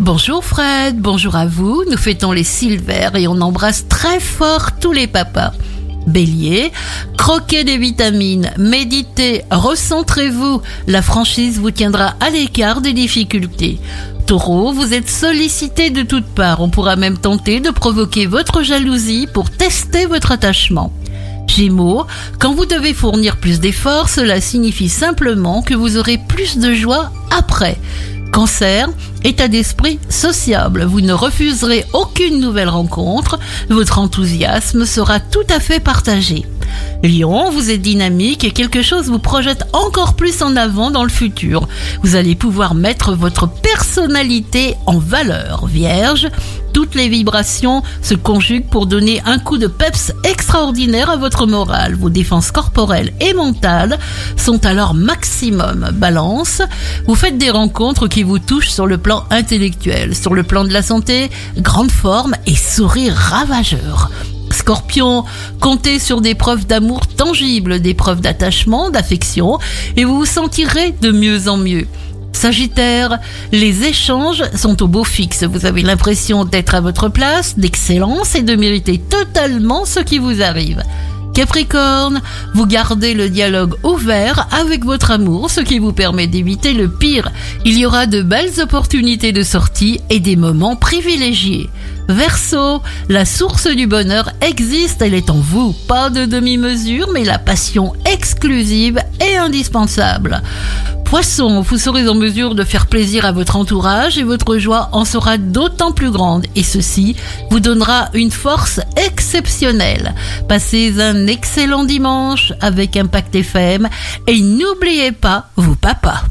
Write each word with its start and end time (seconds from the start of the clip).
Bonjour 0.00 0.44
Fred, 0.44 0.98
bonjour 0.98 1.36
à 1.36 1.46
vous. 1.46 1.84
Nous 1.88 1.96
fêtons 1.96 2.32
les 2.32 2.42
Silver 2.42 3.10
et 3.14 3.28
on 3.28 3.40
embrasse 3.40 3.86
très 3.88 4.18
fort 4.18 4.72
tous 4.80 4.90
les 4.90 5.06
papas. 5.06 5.52
Bélier, 6.08 6.72
croquez 7.16 7.62
des 7.62 7.78
vitamines, 7.78 8.50
méditez, 8.58 9.44
recentrez-vous. 9.52 10.60
La 10.88 11.00
franchise 11.00 11.60
vous 11.60 11.70
tiendra 11.70 12.14
à 12.18 12.30
l'écart 12.30 12.80
des 12.80 12.92
difficultés. 12.92 13.78
Taureau, 14.26 14.72
vous 14.72 14.92
êtes 14.92 15.08
sollicité 15.08 15.90
de 15.90 16.02
toutes 16.02 16.26
parts. 16.26 16.60
On 16.60 16.70
pourra 16.70 16.96
même 16.96 17.16
tenter 17.16 17.60
de 17.60 17.70
provoquer 17.70 18.26
votre 18.26 18.64
jalousie 18.64 19.28
pour 19.32 19.48
tester 19.48 20.06
votre 20.06 20.32
attachement. 20.32 20.92
Gémeaux, 21.46 22.04
quand 22.40 22.52
vous 22.52 22.66
devez 22.66 22.94
fournir 22.94 23.36
plus 23.36 23.60
d'efforts, 23.60 24.08
cela 24.08 24.40
signifie 24.40 24.88
simplement 24.88 25.62
que 25.62 25.74
vous 25.74 25.98
aurez 25.98 26.18
plus 26.18 26.58
de 26.58 26.74
joie 26.74 27.12
après. 27.30 27.78
Cancer, 28.34 28.88
état 29.22 29.46
d'esprit 29.46 30.00
sociable. 30.08 30.82
Vous 30.82 31.00
ne 31.00 31.12
refuserez 31.12 31.84
aucune 31.92 32.40
nouvelle 32.40 32.68
rencontre. 32.68 33.38
Votre 33.70 34.00
enthousiasme 34.00 34.86
sera 34.86 35.20
tout 35.20 35.46
à 35.48 35.60
fait 35.60 35.78
partagé. 35.78 36.44
Lion, 37.02 37.50
vous 37.50 37.70
êtes 37.70 37.82
dynamique 37.82 38.44
et 38.44 38.50
quelque 38.50 38.82
chose 38.82 39.10
vous 39.10 39.18
projette 39.18 39.64
encore 39.72 40.14
plus 40.14 40.42
en 40.42 40.56
avant 40.56 40.90
dans 40.90 41.02
le 41.02 41.10
futur. 41.10 41.68
Vous 42.02 42.16
allez 42.16 42.34
pouvoir 42.34 42.74
mettre 42.74 43.14
votre 43.14 43.46
personnalité 43.46 44.76
en 44.86 44.98
valeur. 44.98 45.66
Vierge, 45.66 46.28
toutes 46.72 46.94
les 46.94 47.08
vibrations 47.08 47.82
se 48.02 48.14
conjuguent 48.14 48.68
pour 48.68 48.86
donner 48.86 49.22
un 49.26 49.38
coup 49.38 49.58
de 49.58 49.68
peps 49.68 50.12
extraordinaire 50.24 51.08
à 51.08 51.16
votre 51.16 51.46
morale. 51.46 51.94
Vos 51.94 52.10
défenses 52.10 52.50
corporelles 52.50 53.12
et 53.20 53.32
mentales 53.32 53.98
sont 54.36 54.66
alors 54.66 54.92
maximum. 54.92 55.90
Balance, 55.94 56.62
vous 57.06 57.14
faites 57.14 57.38
des 57.38 57.50
rencontres 57.50 58.08
qui 58.08 58.24
vous 58.24 58.40
touchent 58.40 58.70
sur 58.70 58.86
le 58.86 58.98
plan 58.98 59.24
intellectuel, 59.30 60.16
sur 60.16 60.34
le 60.34 60.42
plan 60.42 60.64
de 60.64 60.72
la 60.72 60.82
santé, 60.82 61.30
grande 61.58 61.92
forme 61.92 62.34
et 62.46 62.56
sourire 62.56 63.14
ravageur. 63.14 64.10
Scorpion, 64.64 65.24
comptez 65.60 65.98
sur 65.98 66.22
des 66.22 66.34
preuves 66.34 66.66
d'amour 66.66 67.06
tangibles, 67.06 67.80
des 67.80 67.92
preuves 67.92 68.22
d'attachement, 68.22 68.88
d'affection, 68.88 69.58
et 69.98 70.06
vous 70.06 70.20
vous 70.20 70.24
sentirez 70.24 70.94
de 71.02 71.12
mieux 71.12 71.50
en 71.50 71.58
mieux. 71.58 71.86
Sagittaire, 72.32 73.18
les 73.52 73.84
échanges 73.84 74.42
sont 74.56 74.82
au 74.82 74.88
beau 74.88 75.04
fixe. 75.04 75.44
Vous 75.44 75.66
avez 75.66 75.82
l'impression 75.82 76.46
d'être 76.46 76.74
à 76.74 76.80
votre 76.80 77.10
place, 77.10 77.58
d'excellence 77.58 78.36
et 78.36 78.42
de 78.42 78.56
mériter 78.56 78.96
totalement 78.96 79.84
ce 79.84 80.00
qui 80.00 80.16
vous 80.16 80.40
arrive. 80.40 80.82
Capricorne, 81.34 82.22
vous 82.54 82.64
gardez 82.64 83.12
le 83.12 83.28
dialogue 83.28 83.74
ouvert 83.82 84.46
avec 84.52 84.84
votre 84.84 85.10
amour, 85.10 85.50
ce 85.50 85.60
qui 85.60 85.80
vous 85.80 85.92
permet 85.92 86.28
d'éviter 86.28 86.72
le 86.72 86.88
pire. 86.88 87.32
Il 87.64 87.76
y 87.76 87.84
aura 87.84 88.06
de 88.06 88.22
belles 88.22 88.60
opportunités 88.62 89.32
de 89.32 89.42
sortie 89.42 90.00
et 90.10 90.20
des 90.20 90.36
moments 90.36 90.76
privilégiés. 90.76 91.68
Verseau, 92.08 92.82
la 93.08 93.24
source 93.24 93.66
du 93.66 93.88
bonheur 93.88 94.30
existe, 94.42 95.02
elle 95.02 95.14
est 95.14 95.28
en 95.28 95.40
vous. 95.40 95.74
Pas 95.88 96.08
de 96.08 96.24
demi-mesure, 96.24 97.08
mais 97.12 97.24
la 97.24 97.40
passion 97.40 97.94
exclusive 98.04 99.00
et 99.20 99.36
indispensable. 99.36 100.40
Poisson, 101.14 101.60
vous 101.60 101.78
serez 101.78 102.08
en 102.08 102.16
mesure 102.16 102.56
de 102.56 102.64
faire 102.64 102.88
plaisir 102.88 103.24
à 103.24 103.30
votre 103.30 103.54
entourage 103.54 104.18
et 104.18 104.24
votre 104.24 104.58
joie 104.58 104.88
en 104.90 105.04
sera 105.04 105.38
d'autant 105.38 105.92
plus 105.92 106.10
grande 106.10 106.44
et 106.56 106.64
ceci 106.64 107.14
vous 107.52 107.60
donnera 107.60 108.08
une 108.14 108.32
force 108.32 108.80
exceptionnelle. 108.96 110.12
Passez 110.48 111.00
un 111.00 111.28
excellent 111.28 111.84
dimanche 111.84 112.52
avec 112.60 112.96
Impact 112.96 113.32
FM 113.32 113.88
et 114.26 114.40
n'oubliez 114.40 115.12
pas 115.12 115.50
vos 115.54 115.76
papas. 115.76 116.24